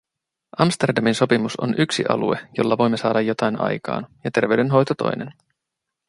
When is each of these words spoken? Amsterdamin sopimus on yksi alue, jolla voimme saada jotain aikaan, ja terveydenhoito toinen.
Amsterdamin 0.63 1.15
sopimus 1.15 1.57
on 1.59 1.75
yksi 1.77 2.03
alue, 2.09 2.37
jolla 2.57 2.77
voimme 2.77 2.97
saada 2.97 3.21
jotain 3.21 3.61
aikaan, 3.61 4.07
ja 4.23 4.31
terveydenhoito 4.31 4.95
toinen. 4.95 5.33